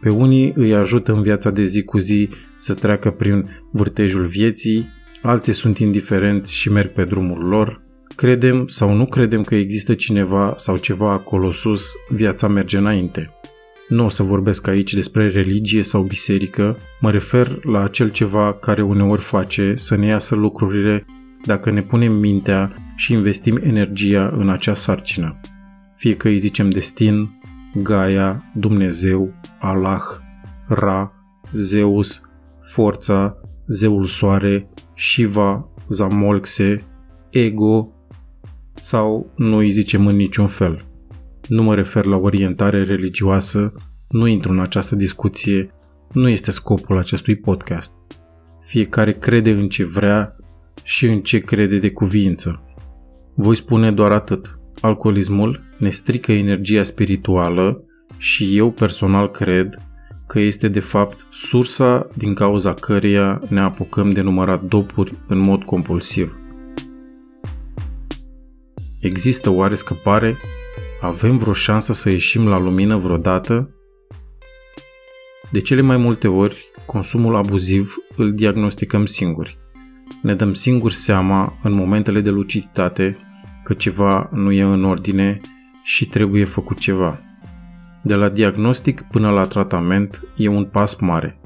Pe 0.00 0.08
unii 0.08 0.52
îi 0.56 0.74
ajută 0.74 1.12
în 1.12 1.22
viața 1.22 1.50
de 1.50 1.64
zi 1.64 1.82
cu 1.82 1.98
zi 1.98 2.28
să 2.56 2.74
treacă 2.74 3.10
prin 3.10 3.48
vârtejul 3.72 4.26
vieții, 4.26 4.88
alții 5.22 5.52
sunt 5.52 5.78
indiferenți 5.78 6.54
și 6.54 6.70
merg 6.70 6.88
pe 6.88 7.04
drumul 7.04 7.46
lor, 7.46 7.82
Credem 8.16 8.66
sau 8.66 8.92
nu 8.92 9.06
credem 9.06 9.42
că 9.42 9.54
există 9.54 9.94
cineva 9.94 10.54
sau 10.56 10.76
ceva 10.76 11.12
acolo 11.12 11.52
sus, 11.52 11.92
viața 12.08 12.48
merge 12.48 12.78
înainte. 12.78 13.34
Nu 13.88 14.04
o 14.04 14.08
să 14.08 14.22
vorbesc 14.22 14.66
aici 14.66 14.94
despre 14.94 15.28
religie 15.28 15.82
sau 15.82 16.02
biserică, 16.02 16.76
mă 17.00 17.10
refer 17.10 17.64
la 17.64 17.82
acel 17.82 18.10
ceva 18.10 18.54
care 18.54 18.82
uneori 18.82 19.20
face 19.20 19.74
să 19.76 19.96
ne 19.96 20.06
iasă 20.06 20.34
lucrurile 20.34 21.04
dacă 21.44 21.70
ne 21.70 21.82
punem 21.82 22.12
mintea 22.12 22.74
și 22.96 23.12
investim 23.12 23.56
energia 23.62 24.28
în 24.36 24.48
acea 24.48 24.74
sarcină. 24.74 25.40
Fie 25.96 26.16
că 26.16 26.28
îi 26.28 26.38
zicem 26.38 26.70
destin, 26.70 27.40
Gaia, 27.74 28.50
Dumnezeu, 28.54 29.34
Allah, 29.58 30.02
Ra, 30.68 31.12
Zeus, 31.52 32.22
Forța, 32.60 33.36
Zeul 33.66 34.04
Soare, 34.04 34.68
Shiva, 34.96 35.68
Zamolxe, 35.88 36.84
Ego 37.30 37.92
sau 38.74 39.32
nu 39.36 39.56
îi 39.56 39.70
zicem 39.70 40.06
în 40.06 40.16
niciun 40.16 40.46
fel. 40.46 40.91
Nu 41.48 41.62
mă 41.62 41.74
refer 41.74 42.04
la 42.04 42.16
orientare 42.16 42.82
religioasă, 42.82 43.72
nu 44.08 44.26
intru 44.26 44.52
în 44.52 44.60
această 44.60 44.94
discuție, 44.94 45.70
nu 46.12 46.28
este 46.28 46.50
scopul 46.50 46.98
acestui 46.98 47.36
podcast. 47.36 47.96
Fiecare 48.62 49.12
crede 49.12 49.50
în 49.50 49.68
ce 49.68 49.84
vrea 49.84 50.36
și 50.82 51.06
în 51.06 51.20
ce 51.20 51.38
crede 51.38 51.78
de 51.78 51.90
cuvință. 51.90 52.62
Voi 53.34 53.56
spune 53.56 53.92
doar 53.92 54.12
atât. 54.12 54.60
Alcoolismul 54.80 55.60
ne 55.78 55.88
strică 55.88 56.32
energia 56.32 56.82
spirituală 56.82 57.84
și 58.16 58.56
eu 58.56 58.70
personal 58.70 59.30
cred 59.30 59.74
că 60.26 60.40
este 60.40 60.68
de 60.68 60.80
fapt 60.80 61.26
sursa 61.30 62.08
din 62.14 62.34
cauza 62.34 62.74
căreia 62.74 63.40
ne 63.48 63.60
apucăm 63.60 64.08
de 64.08 64.20
numărat 64.20 64.62
dopuri 64.62 65.14
în 65.28 65.38
mod 65.38 65.62
compulsiv. 65.62 66.36
Există 69.00 69.50
oare 69.50 69.74
scăpare? 69.74 70.36
Avem 71.02 71.36
vreo 71.36 71.52
șansă 71.52 71.92
să 71.92 72.10
ieșim 72.10 72.48
la 72.48 72.58
lumină 72.58 72.96
vreodată? 72.96 73.70
De 75.50 75.60
cele 75.60 75.80
mai 75.80 75.96
multe 75.96 76.28
ori, 76.28 76.70
consumul 76.86 77.36
abuziv 77.36 77.96
îl 78.16 78.34
diagnosticăm 78.34 79.06
singuri. 79.06 79.58
Ne 80.22 80.34
dăm 80.34 80.54
singuri 80.54 80.94
seama 80.94 81.58
în 81.62 81.72
momentele 81.72 82.20
de 82.20 82.30
luciditate 82.30 83.16
că 83.64 83.74
ceva 83.74 84.30
nu 84.32 84.52
e 84.52 84.62
în 84.62 84.84
ordine 84.84 85.40
și 85.82 86.06
trebuie 86.06 86.44
făcut 86.44 86.78
ceva. 86.78 87.20
De 88.02 88.14
la 88.14 88.28
diagnostic 88.28 89.02
până 89.10 89.30
la 89.30 89.42
tratament 89.42 90.28
e 90.36 90.48
un 90.48 90.64
pas 90.64 90.96
mare. 90.96 91.40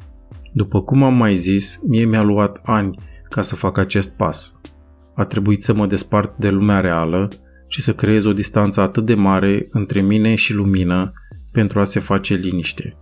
După 0.53 0.83
cum 0.83 1.03
am 1.03 1.15
mai 1.15 1.35
zis, 1.35 1.81
mie 1.87 2.05
mi-a 2.05 2.23
luat 2.23 2.61
ani 2.65 2.99
ca 3.29 3.43
să 3.43 3.55
fac 3.55 3.79
acest 3.79 4.17
pas. 4.17 4.61
A 5.15 5.25
trebuit 5.25 5.65
să 5.65 5.75
mă 5.75 5.87
despart 5.87 6.37
de 6.37 6.49
lumea 6.49 6.81
reală 6.81 7.29
și 7.69 7.81
să 7.81 7.95
creez 7.95 8.25
o 8.25 8.33
distanță 8.33 8.81
atât 8.81 9.05
de 9.05 9.15
mare 9.15 9.67
între 9.71 10.01
mine 10.01 10.35
și 10.35 10.55
lumină 10.55 11.13
pentru 11.53 11.81
a 11.81 11.85
se 11.85 12.01
face 12.01 12.35
liniște. 12.35 12.97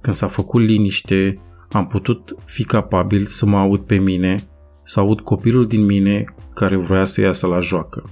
Când 0.00 0.16
s-a 0.16 0.26
făcut 0.26 0.62
liniște, 0.62 1.38
am 1.70 1.86
putut 1.86 2.34
fi 2.44 2.64
capabil 2.64 3.26
să 3.26 3.46
mă 3.46 3.58
aud 3.58 3.80
pe 3.80 3.96
mine, 3.96 4.36
să 4.84 5.00
aud 5.00 5.20
copilul 5.20 5.66
din 5.66 5.84
mine 5.84 6.24
care 6.54 6.76
vrea 6.76 7.04
să 7.04 7.20
iasă 7.20 7.46
la 7.46 7.58
joacă. 7.58 8.04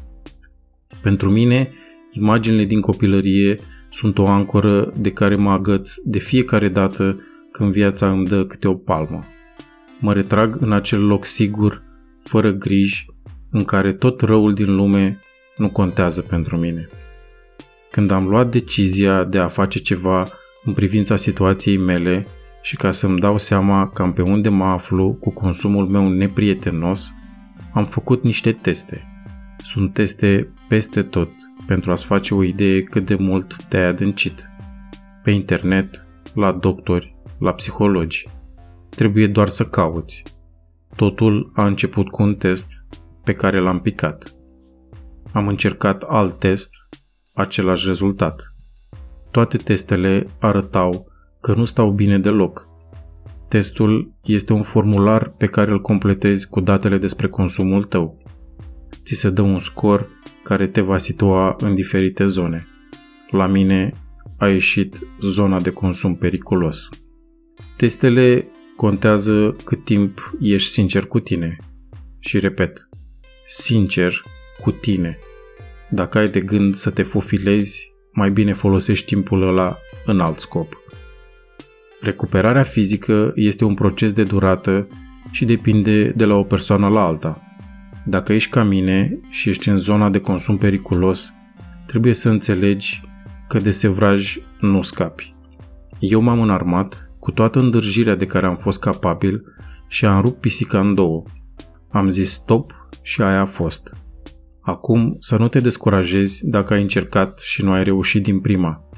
Pentru 1.03 1.31
mine, 1.31 1.71
imaginile 2.13 2.65
din 2.65 2.81
copilărie 2.81 3.59
sunt 3.91 4.19
o 4.19 4.27
ancoră 4.27 4.93
de 4.97 5.11
care 5.11 5.37
mă 5.37 5.51
agăț 5.51 5.95
de 6.05 6.19
fiecare 6.19 6.69
dată 6.69 7.21
când 7.53 7.73
viața 7.73 8.11
îmi 8.11 8.25
dă 8.25 8.45
câte 8.45 8.69
o 8.69 8.75
palmă. 8.75 9.23
Mă 10.01 10.13
retrag 10.13 10.57
în 10.61 10.73
acel 10.73 11.07
loc 11.07 11.25
sigur, 11.25 11.83
fără 12.21 12.53
griji, 12.53 13.07
în 13.51 13.65
care 13.65 13.93
tot 13.93 14.21
răul 14.21 14.55
din 14.55 14.75
lume 14.75 15.19
nu 15.57 15.69
contează 15.69 16.23
pentru 16.23 16.57
mine. 16.57 16.89
Când 17.91 18.11
am 18.11 18.29
luat 18.29 18.51
decizia 18.51 19.25
de 19.25 19.39
a 19.39 19.49
face 19.49 19.79
ceva 19.79 20.27
în 20.65 20.73
privința 20.73 21.17
situației 21.17 21.77
mele 21.77 22.27
și 22.63 22.77
ca 22.77 22.91
să-mi 22.91 23.21
dau 23.21 23.39
seama 23.39 23.91
cam 23.91 24.13
pe 24.13 24.23
unde 24.23 24.49
mă 24.49 24.65
aflu 24.65 25.13
cu 25.21 25.31
consumul 25.31 25.87
meu 25.87 26.09
neprietenos, 26.09 27.15
am 27.73 27.85
făcut 27.85 28.23
niște 28.23 28.53
teste. 28.53 29.09
Sunt 29.59 29.93
teste 29.93 30.53
peste 30.69 31.03
tot 31.03 31.31
pentru 31.67 31.91
a-ți 31.91 32.05
face 32.05 32.35
o 32.35 32.43
idee 32.43 32.83
cât 32.83 33.05
de 33.05 33.15
mult 33.15 33.65
te-ai 33.65 33.85
adâncit. 33.85 34.49
Pe 35.23 35.31
internet, 35.31 36.07
la 36.35 36.53
doctori, 36.53 37.17
la 37.39 37.53
psihologi. 37.53 38.29
Trebuie 38.89 39.27
doar 39.27 39.49
să 39.49 39.65
cauți. 39.65 40.23
Totul 40.97 41.53
a 41.55 41.67
început 41.67 42.09
cu 42.09 42.23
un 42.23 42.35
test 42.35 42.87
pe 43.25 43.33
care 43.33 43.61
l-am 43.61 43.81
picat. 43.81 44.35
Am 45.35 45.49
încercat 45.49 46.03
alt 46.03 46.39
test, 46.39 46.71
același 47.33 47.87
rezultat. 47.87 48.55
Toate 49.31 49.57
testele 49.57 50.27
arătau 50.41 51.13
că 51.41 51.55
nu 51.55 51.65
stau 51.65 51.91
bine 51.91 52.19
deloc. 52.19 52.67
Testul 53.49 54.15
este 54.25 54.53
un 54.53 54.63
formular 54.63 55.29
pe 55.29 55.47
care 55.47 55.71
îl 55.71 55.81
completezi 55.81 56.49
cu 56.49 56.61
datele 56.61 56.99
despre 56.99 57.29
consumul 57.29 57.85
tău. 57.85 58.23
Ți 59.05 59.15
se 59.15 59.31
dă 59.31 59.43
un 59.43 59.59
scor 59.59 60.09
care 60.45 60.67
te 60.67 60.81
va 60.81 60.97
situa 60.97 61.57
în 61.59 61.75
diferite 61.75 62.27
zone. 62.27 62.67
La 63.31 63.47
mine 63.47 63.93
a 64.39 64.49
ieșit 64.49 64.99
zona 65.21 65.61
de 65.61 65.71
consum 65.71 66.17
periculos. 66.17 66.89
Testele 67.77 68.49
contează 68.77 69.57
cât 69.65 69.85
timp 69.85 70.33
ești 70.41 70.71
sincer 70.71 71.07
cu 71.07 71.21
tine. 71.21 71.57
Și 72.19 72.39
repet, 72.39 72.89
sincer 73.47 74.23
cu 74.63 74.71
tine. 74.71 75.19
Dacă 75.89 76.19
ai 76.19 76.29
de 76.29 76.41
gând 76.41 76.75
să 76.75 76.91
te 76.91 77.03
fofilezi, 77.03 77.93
mai 78.13 78.31
bine 78.31 78.53
folosești 78.53 79.07
timpul 79.07 79.49
ăla 79.49 79.77
în 80.07 80.21
alt 80.21 80.39
scop. 80.39 80.83
Recuperarea 82.01 82.63
fizică 82.63 83.33
este 83.35 83.65
un 83.65 83.75
proces 83.75 84.13
de 84.13 84.23
durată 84.23 84.89
și 85.31 85.45
depinde 85.45 86.09
de 86.09 86.25
la 86.25 86.37
o 86.37 86.43
persoană 86.43 86.89
la 86.89 87.01
alta. 87.01 87.43
Dacă 88.05 88.33
ești 88.33 88.51
ca 88.51 88.63
mine 88.63 89.21
și 89.31 89.49
ești 89.49 89.69
în 89.69 89.77
zona 89.77 90.11
de 90.11 90.21
consum 90.21 90.57
periculos, 90.57 91.33
trebuie 91.87 92.15
să 92.15 92.29
înțelegi 92.29 93.03
că 93.49 93.59
de 93.59 93.71
sevraj 93.71 94.37
nu 94.61 94.83
scapi. 94.83 95.35
Eu 95.99 96.21
m-am 96.21 96.41
înarmat 96.41 97.11
cu 97.19 97.31
toată 97.31 97.59
îndârjirea 97.59 98.15
de 98.15 98.27
care 98.27 98.47
am 98.47 98.57
fost 98.57 98.81
capabil 98.81 99.43
și 99.89 100.05
am 100.05 100.21
rupt 100.21 100.41
pisica 100.41 100.81
în 100.81 100.95
două. 100.95 101.23
Am 101.91 102.11
zis 102.11 102.31
stop 102.31 102.89
și 103.03 103.23
aia 103.23 103.41
a 103.41 103.47
fost. 103.47 103.93
Acum 104.65 105.17
să 105.19 105.37
nu 105.37 105.49
te 105.49 105.59
descurajezi 105.59 106.51
dacă 106.51 106.75
ai 106.75 106.81
încercat 106.81 107.41
și 107.41 107.65
nu 107.65 107.73
ai 107.73 107.85
reușit 107.85 108.23
din 108.23 108.41
prima. 108.41 108.89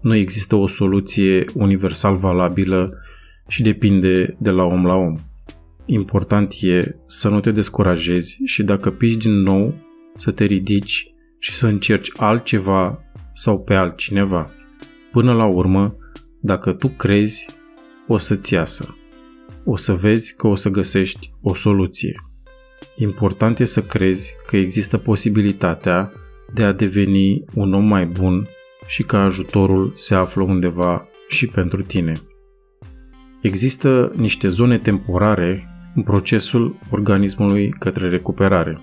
Nu 0.00 0.16
există 0.16 0.56
o 0.56 0.66
soluție 0.66 1.44
universal 1.54 2.16
valabilă 2.16 2.98
și 3.48 3.62
depinde 3.62 4.36
de 4.38 4.50
la 4.50 4.62
om 4.62 4.86
la 4.86 4.94
om. 4.94 5.16
Important 5.86 6.52
e 6.60 6.96
să 7.06 7.28
nu 7.28 7.40
te 7.40 7.50
descurajezi 7.50 8.38
și 8.44 8.62
dacă 8.62 8.90
piși 8.90 9.18
din 9.18 9.42
nou, 9.42 9.74
să 10.14 10.30
te 10.30 10.44
ridici 10.44 11.14
și 11.38 11.54
să 11.54 11.66
încerci 11.66 12.12
altceva 12.16 12.98
sau 13.32 13.62
pe 13.62 13.74
altcineva. 13.74 14.50
Până 15.12 15.32
la 15.32 15.46
urmă, 15.46 15.96
dacă 16.40 16.72
tu 16.72 16.88
crezi, 16.88 17.46
o 18.06 18.18
să-ți 18.18 18.54
iasă. 18.54 18.96
O 19.64 19.76
să 19.76 19.92
vezi 19.92 20.36
că 20.36 20.46
o 20.46 20.54
să 20.54 20.68
găsești 20.68 21.32
o 21.42 21.54
soluție. 21.54 22.29
Important 22.96 23.58
e 23.58 23.64
să 23.64 23.82
crezi 23.82 24.34
că 24.46 24.56
există 24.56 24.98
posibilitatea 24.98 26.12
de 26.54 26.64
a 26.64 26.72
deveni 26.72 27.44
un 27.54 27.74
om 27.74 27.84
mai 27.84 28.06
bun 28.06 28.46
și 28.86 29.02
că 29.02 29.16
ajutorul 29.16 29.90
se 29.94 30.14
află 30.14 30.42
undeva 30.42 31.08
și 31.28 31.46
pentru 31.46 31.82
tine. 31.82 32.12
Există 33.42 34.12
niște 34.16 34.48
zone 34.48 34.78
temporare 34.78 35.68
în 35.94 36.02
procesul 36.02 36.78
organismului 36.90 37.68
către 37.68 38.08
recuperare. 38.08 38.78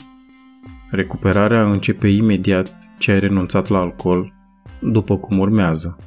Recuperarea 0.91 1.71
începe 1.71 2.07
imediat 2.07 2.77
ce 2.97 3.11
ai 3.11 3.19
renunțat 3.19 3.67
la 3.67 3.79
alcool, 3.79 4.33
după 4.81 5.17
cum 5.17 5.39
urmează. 5.39 5.97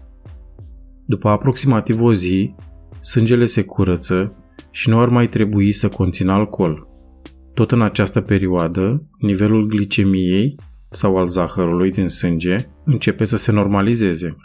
După 1.06 1.28
aproximativ 1.28 2.00
o 2.00 2.14
zi, 2.14 2.54
sângele 3.00 3.46
se 3.46 3.62
curăță 3.62 4.34
și 4.70 4.88
nu 4.88 5.00
ar 5.00 5.08
mai 5.08 5.28
trebui 5.28 5.72
să 5.72 5.88
conțină 5.88 6.32
alcool. 6.32 6.88
Tot 7.60 7.72
în 7.72 7.82
această 7.82 8.20
perioadă, 8.20 9.08
nivelul 9.18 9.66
glicemiei 9.66 10.54
sau 10.90 11.16
al 11.16 11.26
zahărului 11.26 11.90
din 11.90 12.08
sânge 12.08 12.56
începe 12.84 13.24
să 13.24 13.36
se 13.36 13.52
normalizeze. 13.52 14.36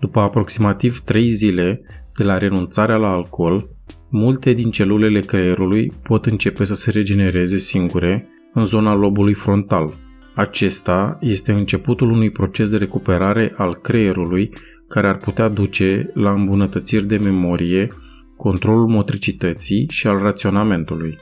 După 0.00 0.20
aproximativ 0.20 1.00
3 1.00 1.28
zile 1.28 1.82
de 2.18 2.24
la 2.24 2.38
renunțarea 2.38 2.96
la 2.96 3.08
alcool, 3.08 3.68
multe 4.10 4.52
din 4.52 4.70
celulele 4.70 5.20
creierului 5.20 5.92
pot 6.02 6.26
începe 6.26 6.64
să 6.64 6.74
se 6.74 6.90
regenereze 6.90 7.56
singure 7.56 8.28
în 8.54 8.64
zona 8.64 8.94
lobului 8.94 9.34
frontal. 9.34 9.94
Acesta 10.34 11.18
este 11.20 11.52
începutul 11.52 12.10
unui 12.10 12.30
proces 12.30 12.70
de 12.70 12.76
recuperare 12.76 13.54
al 13.56 13.74
creierului 13.74 14.50
care 14.88 15.08
ar 15.08 15.16
putea 15.16 15.48
duce 15.48 16.10
la 16.14 16.32
îmbunătățiri 16.32 17.06
de 17.06 17.16
memorie, 17.16 17.92
controlul 18.36 18.86
motricității 18.86 19.86
și 19.90 20.06
al 20.06 20.18
raționamentului. 20.18 21.18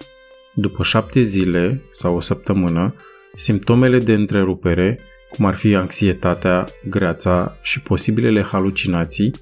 După 0.54 0.82
șapte 0.82 1.20
zile 1.20 1.82
sau 1.90 2.14
o 2.14 2.20
săptămână, 2.20 2.94
Simptomele 3.34 3.98
de 3.98 4.12
întrerupere, 4.12 4.98
cum 5.30 5.44
ar 5.44 5.54
fi 5.54 5.74
anxietatea, 5.74 6.64
greața 6.88 7.56
și 7.62 7.80
posibilele 7.80 8.42
halucinații, 8.42 9.34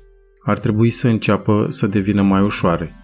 ar 0.44 0.58
trebui 0.58 0.90
să 0.90 1.08
înceapă 1.08 1.66
să 1.68 1.86
devină 1.86 2.22
mai 2.22 2.42
ușoare. 2.42 2.94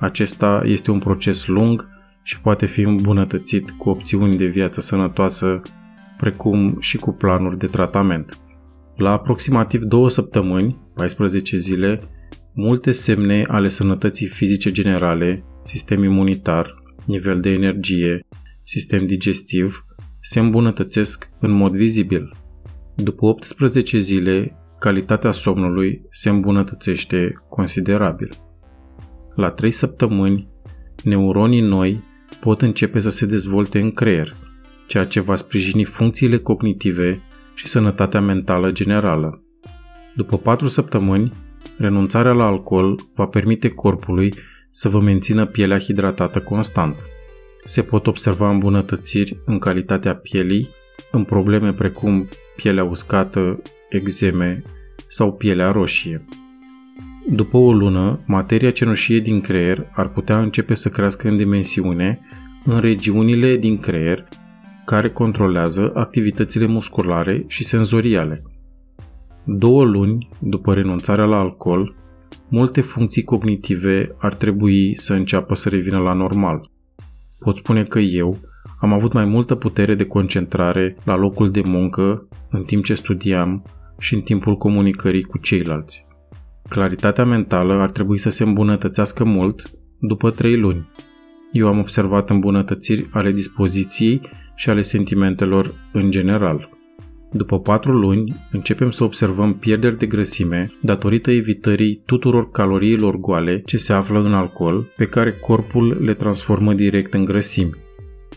Acesta 0.00 0.62
este 0.64 0.90
un 0.90 0.98
proces 0.98 1.46
lung 1.46 1.88
și 2.22 2.40
poate 2.40 2.66
fi 2.66 2.80
îmbunătățit 2.80 3.70
cu 3.70 3.88
opțiuni 3.88 4.36
de 4.36 4.44
viață 4.44 4.80
sănătoasă, 4.80 5.62
precum 6.16 6.76
și 6.80 6.96
cu 6.96 7.12
planuri 7.12 7.58
de 7.58 7.66
tratament. 7.66 8.38
La 8.96 9.10
aproximativ 9.10 9.82
două 9.82 10.08
săptămâni, 10.08 10.78
14 10.94 11.56
zile, 11.56 12.00
multe 12.54 12.90
semne 12.90 13.44
ale 13.48 13.68
sănătății 13.68 14.26
fizice 14.26 14.70
generale, 14.70 15.44
sistem 15.62 16.02
imunitar, 16.02 16.79
nivel 17.04 17.40
de 17.40 17.50
energie, 17.50 18.26
sistem 18.62 19.06
digestiv, 19.06 19.84
se 20.20 20.38
îmbunătățesc 20.38 21.30
în 21.40 21.50
mod 21.50 21.76
vizibil. 21.76 22.34
După 22.96 23.26
18 23.26 23.98
zile, 23.98 24.56
calitatea 24.78 25.30
somnului 25.30 26.06
se 26.10 26.28
îmbunătățește 26.28 27.32
considerabil. 27.48 28.28
La 29.34 29.50
3 29.50 29.70
săptămâni, 29.70 30.48
neuronii 31.04 31.60
noi 31.60 32.02
pot 32.40 32.62
începe 32.62 32.98
să 32.98 33.10
se 33.10 33.26
dezvolte 33.26 33.80
în 33.80 33.90
creier, 33.90 34.36
ceea 34.86 35.06
ce 35.06 35.20
va 35.20 35.34
sprijini 35.34 35.84
funcțiile 35.84 36.38
cognitive 36.38 37.22
și 37.54 37.66
sănătatea 37.66 38.20
mentală 38.20 38.70
generală. 38.70 39.42
După 40.14 40.36
4 40.36 40.66
săptămâni, 40.68 41.32
renunțarea 41.78 42.32
la 42.32 42.44
alcool 42.44 43.00
va 43.14 43.26
permite 43.26 43.68
corpului 43.68 44.32
să 44.70 44.88
vă 44.88 45.00
mențină 45.00 45.46
pielea 45.46 45.78
hidratată 45.78 46.40
constant. 46.40 46.96
Se 47.64 47.82
pot 47.82 48.06
observa 48.06 48.50
îmbunătățiri 48.50 49.38
în 49.44 49.58
calitatea 49.58 50.14
pielii, 50.14 50.68
în 51.10 51.24
probleme 51.24 51.72
precum 51.72 52.28
pielea 52.56 52.84
uscată, 52.84 53.62
exeme 53.88 54.62
sau 55.06 55.32
pielea 55.32 55.70
roșie. 55.70 56.24
După 57.28 57.56
o 57.56 57.72
lună, 57.72 58.20
materia 58.26 58.70
cenușie 58.70 59.18
din 59.18 59.40
creier 59.40 59.86
ar 59.92 60.08
putea 60.08 60.38
începe 60.38 60.74
să 60.74 60.88
crească 60.88 61.28
în 61.28 61.36
dimensiune 61.36 62.20
în 62.64 62.80
regiunile 62.80 63.56
din 63.56 63.78
creier 63.78 64.28
care 64.84 65.10
controlează 65.10 65.90
activitățile 65.94 66.66
musculare 66.66 67.44
și 67.46 67.64
senzoriale. 67.64 68.42
Două 69.44 69.84
luni 69.84 70.28
după 70.38 70.74
renunțarea 70.74 71.24
la 71.24 71.38
alcool, 71.38 71.94
multe 72.48 72.80
funcții 72.80 73.22
cognitive 73.22 74.16
ar 74.18 74.34
trebui 74.34 74.96
să 74.96 75.14
înceapă 75.14 75.54
să 75.54 75.68
revină 75.68 75.98
la 75.98 76.12
normal. 76.12 76.70
Pot 77.38 77.56
spune 77.56 77.84
că 77.84 77.98
eu 77.98 78.38
am 78.80 78.92
avut 78.92 79.12
mai 79.12 79.24
multă 79.24 79.54
putere 79.54 79.94
de 79.94 80.06
concentrare 80.06 80.96
la 81.04 81.16
locul 81.16 81.50
de 81.50 81.62
muncă, 81.64 82.28
în 82.50 82.62
timp 82.62 82.84
ce 82.84 82.94
studiam 82.94 83.62
și 83.98 84.14
în 84.14 84.20
timpul 84.20 84.56
comunicării 84.56 85.22
cu 85.22 85.38
ceilalți. 85.38 86.06
Claritatea 86.68 87.24
mentală 87.24 87.72
ar 87.72 87.90
trebui 87.90 88.18
să 88.18 88.30
se 88.30 88.42
îmbunătățească 88.42 89.24
mult 89.24 89.70
după 90.00 90.30
trei 90.30 90.56
luni. 90.56 90.88
Eu 91.52 91.66
am 91.66 91.78
observat 91.78 92.30
îmbunătățiri 92.30 93.08
ale 93.10 93.32
dispoziției 93.32 94.20
și 94.54 94.70
ale 94.70 94.80
sentimentelor 94.80 95.74
în 95.92 96.10
general. 96.10 96.79
După 97.32 97.60
patru 97.60 97.92
luni, 97.92 98.34
începem 98.50 98.90
să 98.90 99.04
observăm 99.04 99.54
pierderi 99.54 99.98
de 99.98 100.06
grăsime 100.06 100.72
datorită 100.82 101.30
evitării 101.30 102.02
tuturor 102.06 102.50
caloriilor 102.50 103.16
goale 103.16 103.60
ce 103.60 103.76
se 103.76 103.92
află 103.92 104.18
în 104.18 104.32
alcool, 104.32 104.86
pe 104.96 105.04
care 105.04 105.30
corpul 105.30 106.04
le 106.04 106.14
transformă 106.14 106.74
direct 106.74 107.14
în 107.14 107.24
grăsimi. 107.24 107.74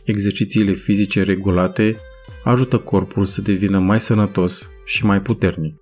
Exercițiile 0.05 0.73
fizice 0.73 1.23
regulate 1.23 1.95
ajută 2.43 2.77
corpul 2.77 3.25
să 3.25 3.41
devină 3.41 3.79
mai 3.79 3.99
sănătos 3.99 4.69
și 4.85 5.05
mai 5.05 5.21
puternic. 5.21 5.75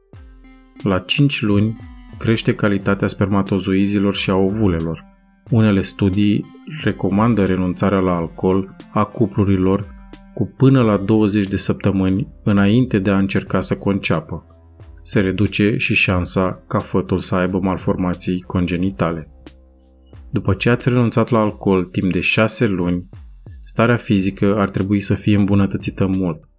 La 0.83 0.99
5 0.99 1.41
luni 1.41 1.77
crește 2.17 2.55
calitatea 2.55 3.07
spermatozoizilor 3.07 4.15
și 4.15 4.29
a 4.29 4.35
ovulelor. 4.35 5.05
Unele 5.49 5.81
studii 5.81 6.45
recomandă 6.83 7.45
renunțarea 7.45 7.99
la 7.99 8.15
alcool 8.15 8.75
a 8.91 9.03
cuplurilor 9.03 10.00
cu 10.33 10.53
până 10.57 10.81
la 10.81 10.97
20 10.97 11.47
de 11.47 11.55
săptămâni 11.55 12.27
înainte 12.43 12.99
de 12.99 13.09
a 13.09 13.17
încerca 13.17 13.61
să 13.61 13.77
conceapă. 13.77 14.45
Se 15.03 15.19
reduce 15.19 15.75
și 15.77 15.95
șansa 15.95 16.63
ca 16.67 16.79
fătul 16.79 17.19
să 17.19 17.35
aibă 17.35 17.59
malformații 17.61 18.41
congenitale. 18.41 19.31
După 20.29 20.53
ce 20.53 20.69
ați 20.69 20.89
renunțat 20.89 21.29
la 21.29 21.39
alcool 21.39 21.83
timp 21.83 22.11
de 22.11 22.19
6 22.19 22.65
luni, 22.65 23.09
starea 23.63 23.95
fizică 23.95 24.55
ar 24.57 24.69
trebui 24.69 24.99
să 24.99 25.13
fie 25.13 25.35
îmbunătățită 25.35 26.05
mult. 26.17 26.49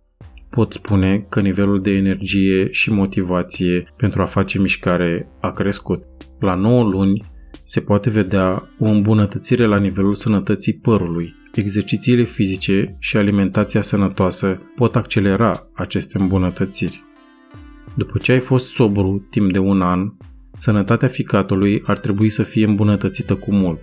Pot 0.50 0.72
spune 0.72 1.26
că 1.28 1.40
nivelul 1.40 1.82
de 1.82 1.90
energie 1.90 2.70
și 2.70 2.92
motivație 2.92 3.94
pentru 3.96 4.22
a 4.22 4.24
face 4.24 4.58
mișcare 4.58 5.28
a 5.40 5.50
crescut. 5.50 6.04
La 6.40 6.54
9 6.54 6.82
luni 6.82 7.24
se 7.72 7.80
poate 7.80 8.11
vedea 8.11 8.68
o 8.78 8.85
îmbunătățire 8.85 9.66
la 9.66 9.78
nivelul 9.78 10.14
sănătății 10.14 10.74
părului, 10.74 11.35
exercițiile 11.54 12.22
fizice 12.22 12.96
și 12.98 13.16
alimentația 13.16 13.80
sănătoasă 13.80 14.61
pot 14.76 14.96
accelera 14.96 15.66
aceste 15.72 16.18
îmbunătățiri. 16.18 17.04
După 17.94 18.18
ce 18.18 18.32
ai 18.32 18.38
fost 18.38 18.72
sobru 18.72 19.26
timp 19.30 19.52
de 19.52 19.58
un 19.58 19.82
an, 19.82 20.12
sănătatea 20.56 21.08
ficatului 21.08 21.82
ar 21.87 21.98
trebui 21.98 22.28
să 22.28 22.42
fie 22.42 22.66
îmbunătățită 22.66 23.35
cu 23.35 23.52
mult, 23.52 23.80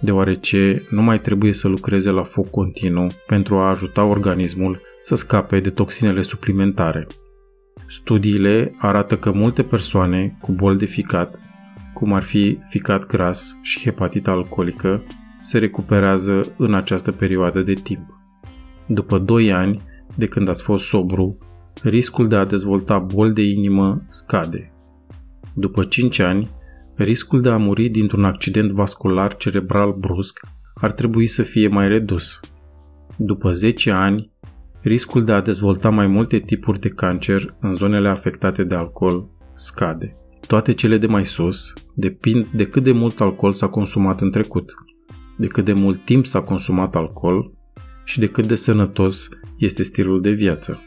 deoarece 0.00 0.82
nu 0.90 1.02
mai 1.02 1.20
trebuie 1.20 1.52
să 1.52 1.68
lucreze 1.68 2.10
la 2.10 2.22
foc 2.22 2.50
continuu 2.50 3.06
pentru 3.26 3.56
a 3.56 3.68
ajuta 3.68 4.04
organismul 4.04 4.80
să 5.02 5.14
scape 5.14 5.60
de 5.60 5.70
toxinele 5.70 6.22
suplimentare. 6.22 7.06
Studiile 7.86 8.74
arată 8.78 9.16
că 9.16 9.30
multe 9.30 9.62
persoane 9.62 10.38
cu 10.40 10.52
bol 10.52 10.76
de 10.76 10.84
ficat, 10.84 11.47
cum 11.98 12.12
ar 12.12 12.22
fi 12.22 12.58
ficat 12.68 13.06
gras 13.06 13.58
și 13.62 13.80
hepatită 13.80 14.30
alcoolică, 14.30 15.02
se 15.42 15.58
recuperează 15.58 16.40
în 16.56 16.74
această 16.74 17.12
perioadă 17.12 17.60
de 17.60 17.72
timp. 17.72 18.06
După 18.86 19.18
2 19.18 19.52
ani 19.52 19.80
de 20.14 20.26
când 20.26 20.48
ați 20.48 20.62
fost 20.62 20.84
sobru, 20.84 21.38
riscul 21.82 22.28
de 22.28 22.36
a 22.36 22.44
dezvolta 22.44 22.98
boli 22.98 23.34
de 23.34 23.42
inimă 23.42 24.02
scade. 24.06 24.72
După 25.54 25.84
5 25.84 26.18
ani, 26.18 26.48
riscul 26.96 27.40
de 27.40 27.48
a 27.48 27.56
muri 27.56 27.88
dintr-un 27.88 28.24
accident 28.24 28.70
vascular 28.70 29.36
cerebral 29.36 29.92
brusc 29.92 30.40
ar 30.74 30.92
trebui 30.92 31.26
să 31.26 31.42
fie 31.42 31.68
mai 31.68 31.88
redus. 31.88 32.40
După 33.16 33.50
10 33.50 33.90
ani, 33.90 34.32
riscul 34.82 35.24
de 35.24 35.32
a 35.32 35.40
dezvolta 35.40 35.90
mai 35.90 36.06
multe 36.06 36.38
tipuri 36.38 36.80
de 36.80 36.88
cancer 36.88 37.54
în 37.60 37.74
zonele 37.74 38.08
afectate 38.08 38.64
de 38.64 38.74
alcool 38.74 39.28
scade. 39.54 40.16
Toate 40.48 40.74
cele 40.74 40.98
de 40.98 41.06
mai 41.06 41.24
sus 41.24 41.72
depind 41.94 42.46
de 42.46 42.66
cât 42.66 42.82
de 42.82 42.92
mult 42.92 43.20
alcool 43.20 43.52
s-a 43.52 43.68
consumat 43.68 44.20
în 44.20 44.30
trecut 44.30 44.74
de 45.36 45.46
cât 45.46 45.64
de 45.64 45.72
mult 45.72 46.04
timp 46.04 46.26
s-a 46.26 46.40
consumat 46.40 46.94
alcool 46.94 47.52
și 48.04 48.18
de 48.18 48.26
cât 48.26 48.46
de 48.46 48.54
sănătos 48.54 49.28
este 49.58 49.82
stilul 49.82 50.20
de 50.20 50.30
viață. 50.30 50.82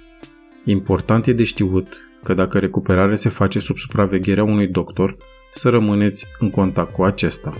Important 0.66 1.28
e 1.28 1.34
de 1.34 1.44
știut 1.44 1.88
că 2.24 2.34
dacă 2.34 2.60
recuperarea 2.60 3.16
se 3.16 3.30
face 3.30 3.60
sub 3.60 3.78
supravegherea 3.78 4.44
unui 4.44 4.68
doctor, 4.68 5.18
să 5.54 5.70
rămâneți 5.70 6.28
în 6.40 6.50
contact 6.50 6.94
cu 6.94 7.04
acesta. 7.04 7.54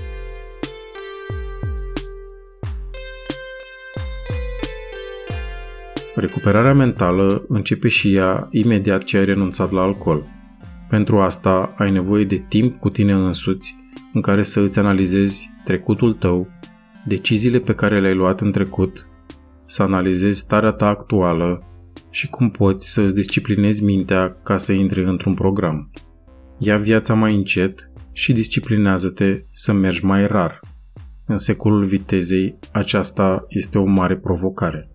Recuperarea 6.16 6.74
mentală 6.74 7.46
începe 7.48 7.88
și 7.88 8.16
ea 8.16 8.48
imediat 8.52 9.04
ce 9.04 9.18
ai 9.18 9.26
renunțat 9.26 9.72
la 9.72 9.82
alcool. 9.82 10.41
Pentru 10.92 11.20
asta 11.20 11.74
ai 11.78 11.92
nevoie 11.92 12.24
de 12.26 12.46
timp 12.48 12.80
cu 12.80 12.90
tine 12.90 13.14
însuți 13.14 13.78
în 14.14 14.22
care 14.22 14.44
să 14.44 14.60
îți 14.60 14.80
analizezi 14.80 15.50
trecutul 15.64 16.14
tău 16.14 16.48
deciziile 17.06 17.60
pe 17.60 17.76
care 17.76 18.00
le-ai 18.00 18.16
luat 18.16 18.42
în 18.42 18.52
trecut, 18.52 19.08
să 19.66 19.84
analizezi 19.84 20.40
starea 20.40 20.72
ta 20.72 20.88
actuală 20.88 21.62
și 22.10 22.30
cum 22.30 22.50
poți 22.50 22.92
să 22.92 23.02
îți 23.02 23.16
disciplinezi 23.16 23.84
mintea 23.84 24.38
ca 24.44 24.58
să 24.58 24.72
intri 24.72 25.04
într-un 25.04 25.34
program. 25.34 25.92
Ia 26.58 26.78
viața 26.78 27.14
mai 27.14 27.36
încet 27.36 27.92
și 28.12 28.34
disciplinează-te 28.34 29.44
să 29.52 29.74
mergi 29.74 30.06
mai 30.06 30.28
rar. 30.28 30.60
În 31.26 31.38
secolul 31.38 31.86
vitezei, 31.86 32.60
aceasta 32.72 33.46
este 33.48 33.78
o 33.78 33.86
mare 33.86 34.18
provocare. 34.18 34.90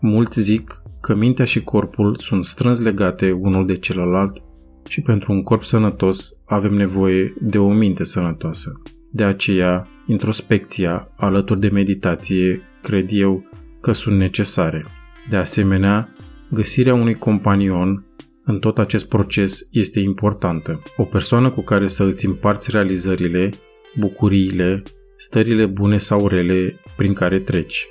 Mulți 0.00 0.40
zic 0.40 0.82
că 1.00 1.14
mintea 1.14 1.44
și 1.44 1.62
corpul 1.62 2.16
sunt 2.16 2.44
strâns 2.44 2.80
legate 2.80 3.32
unul 3.32 3.66
de 3.66 3.76
celălalt 3.76 4.43
și 4.88 5.00
pentru 5.00 5.32
un 5.32 5.42
corp 5.42 5.64
sănătos 5.64 6.32
avem 6.44 6.74
nevoie 6.74 7.34
de 7.40 7.58
o 7.58 7.72
minte 7.72 8.04
sănătoasă. 8.04 8.82
De 9.10 9.24
aceea, 9.24 9.86
introspecția 10.06 11.08
alături 11.16 11.60
de 11.60 11.68
meditație 11.68 12.62
cred 12.82 13.08
eu 13.10 13.44
că 13.80 13.92
sunt 13.92 14.20
necesare. 14.20 14.84
De 15.30 15.36
asemenea, 15.36 16.12
găsirea 16.50 16.94
unui 16.94 17.14
companion 17.14 18.04
în 18.44 18.58
tot 18.58 18.78
acest 18.78 19.08
proces 19.08 19.68
este 19.70 20.00
importantă. 20.00 20.82
O 20.96 21.04
persoană 21.04 21.50
cu 21.50 21.60
care 21.60 21.86
să 21.86 22.04
îți 22.04 22.26
împarți 22.26 22.70
realizările, 22.70 23.50
bucuriile, 23.98 24.82
stările 25.16 25.66
bune 25.66 25.98
sau 25.98 26.28
rele 26.28 26.80
prin 26.96 27.12
care 27.12 27.38
treci. 27.38 27.86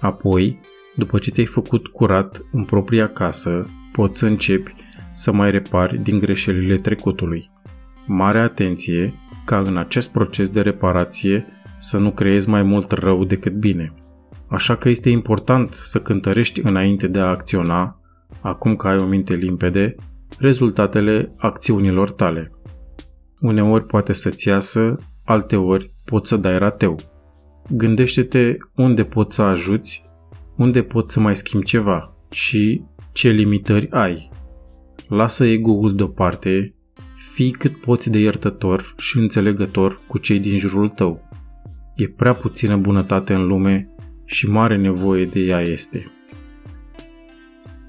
Apoi, 0.00 0.60
După 0.94 1.18
ce 1.18 1.30
ți-ai 1.30 1.46
făcut 1.46 1.86
curat 1.86 2.44
în 2.52 2.64
propria 2.64 3.08
casă, 3.08 3.70
poți 3.92 4.18
să 4.18 4.26
începi 4.26 4.74
să 5.20 5.32
mai 5.32 5.50
repari 5.50 6.02
din 6.02 6.18
greșelile 6.18 6.74
trecutului. 6.74 7.50
Mare 8.06 8.38
atenție 8.38 9.14
ca 9.44 9.58
în 9.58 9.76
acest 9.76 10.12
proces 10.12 10.48
de 10.48 10.60
reparație 10.60 11.46
să 11.78 11.98
nu 11.98 12.10
creezi 12.10 12.48
mai 12.48 12.62
mult 12.62 12.90
rău 12.90 13.24
decât 13.24 13.52
bine. 13.52 13.94
Așa 14.48 14.76
că 14.76 14.88
este 14.88 15.10
important 15.10 15.72
să 15.72 16.00
cântărești 16.00 16.60
înainte 16.60 17.06
de 17.06 17.18
a 17.18 17.28
acționa, 17.28 18.00
acum 18.40 18.76
că 18.76 18.88
ai 18.88 18.96
o 18.96 19.06
minte 19.06 19.34
limpede, 19.34 19.94
rezultatele 20.38 21.32
acțiunilor 21.36 22.10
tale. 22.10 22.52
Uneori 23.40 23.86
poate 23.86 24.12
să-ți 24.12 24.48
iasă, 24.48 24.94
alteori 25.24 25.94
poți 26.04 26.28
să 26.28 26.36
dai 26.36 26.58
rateu. 26.58 26.96
Gândește-te 27.70 28.56
unde 28.74 29.04
poți 29.04 29.34
să 29.34 29.42
ajuți, 29.42 30.04
unde 30.56 30.82
poți 30.82 31.12
să 31.12 31.20
mai 31.20 31.36
schimbi 31.36 31.66
ceva 31.66 32.16
și 32.30 32.84
ce 33.12 33.28
limitări 33.28 33.90
ai. 33.90 34.30
Lasă 35.10 35.44
ego-ul 35.44 35.94
deoparte, 35.96 36.74
fii 37.32 37.50
cât 37.50 37.76
poți 37.76 38.10
de 38.10 38.18
iertător 38.18 38.94
și 38.98 39.18
înțelegător 39.18 40.00
cu 40.06 40.18
cei 40.18 40.38
din 40.38 40.58
jurul 40.58 40.88
tău. 40.88 41.28
E 41.96 42.08
prea 42.08 42.32
puțină 42.32 42.76
bunătate 42.76 43.34
în 43.34 43.46
lume 43.46 43.88
și 44.24 44.48
mare 44.48 44.76
nevoie 44.76 45.24
de 45.24 45.40
ea 45.40 45.60
este. 45.60 46.12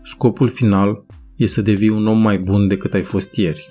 Scopul 0.03 0.49
final 0.49 1.05
e 1.35 1.45
să 1.45 1.61
devii 1.61 1.89
un 1.89 2.07
om 2.07 2.21
mai 2.21 2.37
bun 2.37 2.67
decât 2.67 2.93
ai 2.93 3.01
fost 3.01 3.35
ieri. 3.35 3.69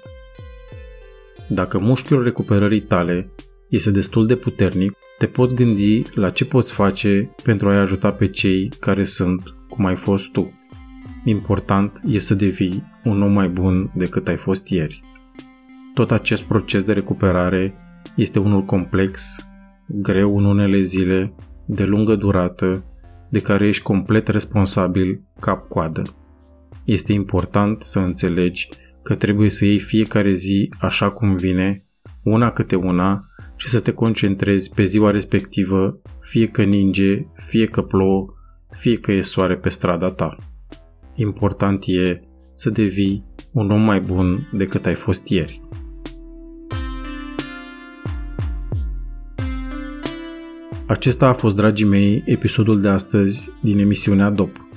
Dacă 1.48 1.78
mușchiul 1.78 2.22
recuperării 2.22 2.82
tale 2.82 3.30
este 3.68 3.90
destul 3.90 4.26
de 4.26 4.34
puternic, 4.34 4.92
te 5.18 5.26
poți 5.26 5.54
gândi 5.54 6.02
la 6.14 6.30
ce 6.30 6.44
poți 6.44 6.72
face 6.72 7.34
pentru 7.42 7.68
a-i 7.68 7.78
ajuta 7.78 8.12
pe 8.12 8.28
cei 8.28 8.68
care 8.80 9.04
sunt 9.04 9.42
cum 9.68 9.86
ai 9.86 9.96
fost 9.96 10.30
tu. 10.30 10.59
Important 11.24 12.00
e 12.06 12.18
să 12.18 12.34
devii 12.34 12.84
un 13.04 13.22
om 13.22 13.32
mai 13.32 13.48
bun 13.48 13.90
decât 13.94 14.28
ai 14.28 14.36
fost 14.36 14.68
ieri. 14.68 15.02
Tot 15.94 16.10
acest 16.10 16.44
proces 16.44 16.84
de 16.84 16.92
recuperare 16.92 17.74
este 18.16 18.38
unul 18.38 18.62
complex, 18.62 19.36
greu 19.86 20.38
în 20.38 20.44
unele 20.44 20.80
zile, 20.80 21.34
de 21.66 21.84
lungă 21.84 22.14
durată, 22.14 22.84
de 23.30 23.38
care 23.38 23.66
ești 23.66 23.82
complet 23.82 24.28
responsabil 24.28 25.22
cap-coadă. 25.40 26.02
Este 26.84 27.12
important 27.12 27.82
să 27.82 27.98
înțelegi 27.98 28.68
că 29.02 29.14
trebuie 29.14 29.48
să 29.48 29.64
iei 29.64 29.78
fiecare 29.78 30.32
zi 30.32 30.72
așa 30.80 31.10
cum 31.10 31.36
vine, 31.36 31.84
una 32.22 32.50
câte 32.50 32.74
una, 32.74 33.20
și 33.56 33.68
să 33.68 33.80
te 33.80 33.92
concentrezi 33.92 34.74
pe 34.74 34.84
ziua 34.84 35.10
respectivă, 35.10 36.00
fie 36.20 36.46
că 36.46 36.62
ninge, 36.62 37.26
fie 37.34 37.66
că 37.66 37.82
plouă, 37.82 38.26
fie 38.70 38.96
că 38.96 39.12
e 39.12 39.20
soare 39.20 39.56
pe 39.56 39.68
strada 39.68 40.10
ta. 40.10 40.36
Important 41.14 41.84
e 41.86 42.20
să 42.54 42.70
devii 42.70 43.24
un 43.52 43.70
om 43.70 43.80
mai 43.80 44.00
bun 44.00 44.48
decât 44.52 44.86
ai 44.86 44.94
fost 44.94 45.28
ieri. 45.28 45.60
Acesta 50.86 51.28
a 51.28 51.32
fost, 51.32 51.56
dragii 51.56 51.86
mei, 51.86 52.22
episodul 52.26 52.80
de 52.80 52.88
astăzi 52.88 53.50
din 53.60 53.78
emisiunea 53.78 54.30
DOP. 54.30 54.68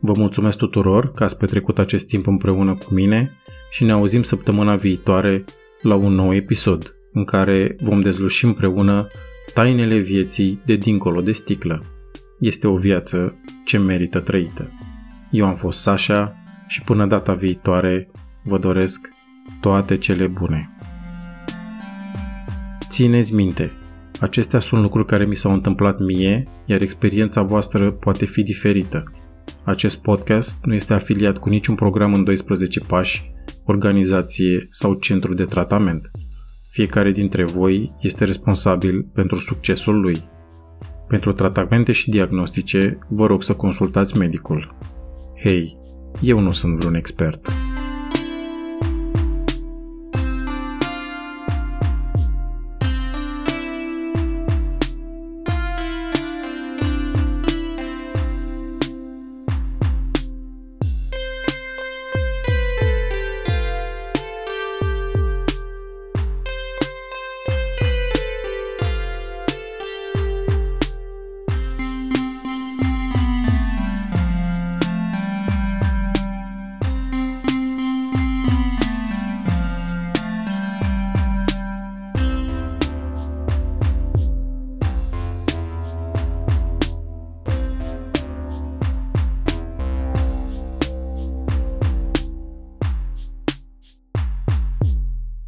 Vă 0.00 0.12
mulțumesc 0.16 0.58
tuturor 0.58 1.12
că 1.12 1.24
ați 1.24 1.38
petrecut 1.38 1.78
acest 1.78 2.06
timp 2.06 2.26
împreună 2.26 2.74
cu 2.74 2.94
mine 2.94 3.30
și 3.70 3.84
ne 3.84 3.92
auzim 3.92 4.22
săptămâna 4.22 4.74
viitoare 4.74 5.44
la 5.82 5.94
un 5.94 6.12
nou 6.12 6.34
episod 6.34 6.96
în 7.12 7.24
care 7.24 7.76
vom 7.80 8.00
dezluși 8.00 8.44
împreună 8.44 9.06
tainele 9.54 9.98
vieții 9.98 10.62
de 10.66 10.76
dincolo 10.76 11.20
de 11.20 11.32
sticlă. 11.32 11.82
Este 12.40 12.66
o 12.66 12.76
viață 12.76 13.34
ce 13.64 13.78
merită 13.78 14.18
trăită. 14.18 14.70
Eu 15.36 15.46
am 15.46 15.54
fost 15.54 15.80
Sasha 15.80 16.36
și 16.66 16.82
până 16.82 17.06
data 17.06 17.34
viitoare 17.34 18.10
vă 18.42 18.58
doresc 18.58 19.12
toate 19.60 19.98
cele 19.98 20.26
bune. 20.26 20.76
Țineți 22.88 23.34
minte, 23.34 23.72
acestea 24.20 24.58
sunt 24.58 24.82
lucruri 24.82 25.06
care 25.06 25.24
mi 25.24 25.34
s-au 25.34 25.52
întâmplat 25.52 25.98
mie, 25.98 26.48
iar 26.64 26.80
experiența 26.80 27.42
voastră 27.42 27.90
poate 27.90 28.24
fi 28.24 28.42
diferită. 28.42 29.12
Acest 29.64 30.02
podcast 30.02 30.64
nu 30.64 30.74
este 30.74 30.94
afiliat 30.94 31.38
cu 31.38 31.48
niciun 31.48 31.74
program 31.74 32.14
în 32.14 32.24
12 32.24 32.80
pași, 32.80 33.32
organizație 33.64 34.66
sau 34.70 34.94
centru 34.94 35.34
de 35.34 35.44
tratament. 35.44 36.10
Fiecare 36.70 37.10
dintre 37.10 37.44
voi 37.44 37.94
este 38.00 38.24
responsabil 38.24 39.06
pentru 39.14 39.38
succesul 39.38 40.00
lui. 40.00 40.16
Pentru 41.08 41.32
tratamente 41.32 41.92
și 41.92 42.10
diagnostice, 42.10 42.98
vă 43.08 43.26
rog 43.26 43.42
să 43.42 43.54
consultați 43.54 44.18
medicul. 44.18 44.76
Hei, 45.38 45.78
eu 46.22 46.40
nu 46.40 46.52
sunt 46.52 46.78
vreun 46.78 46.94
expert. 46.94 47.48